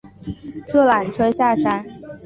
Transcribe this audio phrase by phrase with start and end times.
[0.71, 1.85] 坐缆车下山